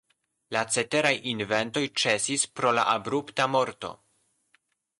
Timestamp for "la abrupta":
2.79-3.47